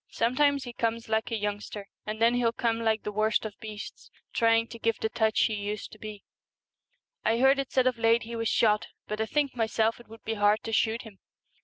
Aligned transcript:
Some 0.09 0.35
times 0.35 0.63
he 0.63 0.73
comes 0.73 1.09
like 1.09 1.29
a 1.29 1.35
youngster, 1.37 1.87
and 2.07 2.19
then 2.19 2.33
he'll 2.33 2.51
come 2.51 2.79
like 2.79 3.03
the 3.03 3.11
worst 3.11 3.45
of 3.45 3.53
beasts, 3.59 4.09
trying 4.33 4.67
to 4.69 4.79
give 4.79 4.99
the 4.99 5.09
touch 5.09 5.41
he 5.41 5.53
used 5.53 5.91
to 5.91 5.99
be. 5.99 6.23
I 7.23 7.37
heard 7.37 7.59
it 7.59 7.71
said 7.71 7.85
of 7.85 7.99
late 7.99 8.23
he 8.23 8.35
was 8.35 8.49
shot, 8.49 8.87
but 9.07 9.21
I 9.21 9.27
think 9.27 9.55
myself 9.55 9.99
it 9.99 10.07
would 10.07 10.23
be 10.23 10.33
hard 10.33 10.63
to 10.63 10.73
shoot 10.73 11.03
him.' 11.03 11.19